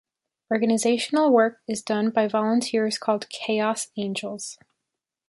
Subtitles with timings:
[0.51, 4.57] Organizational work is done by volunteers called "Chaos Angels".